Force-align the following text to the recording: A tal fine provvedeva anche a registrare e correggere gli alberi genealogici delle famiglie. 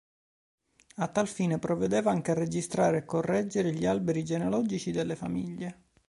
A 0.95 1.07
tal 1.09 1.27
fine 1.27 1.59
provvedeva 1.59 2.09
anche 2.09 2.31
a 2.31 2.33
registrare 2.33 2.97
e 2.97 3.05
correggere 3.05 3.71
gli 3.71 3.85
alberi 3.85 4.23
genealogici 4.23 4.89
delle 4.91 5.15
famiglie. 5.15 5.83